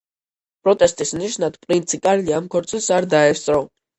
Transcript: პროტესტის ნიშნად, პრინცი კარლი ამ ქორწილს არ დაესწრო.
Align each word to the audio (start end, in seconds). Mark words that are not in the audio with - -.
პროტესტის 0.67 1.11
ნიშნად, 1.19 1.59
პრინცი 1.67 2.01
კარლი 2.07 2.35
ამ 2.39 2.47
ქორწილს 2.57 2.91
არ 2.99 3.09
დაესწრო. 3.15 3.59